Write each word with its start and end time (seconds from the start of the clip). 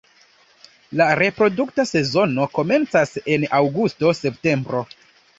La 1.01 1.05
reprodukta 1.19 1.83
sezono 1.89 2.47
komencas 2.59 3.13
en 3.35 3.45
aŭgusto-septembro. 3.59 4.81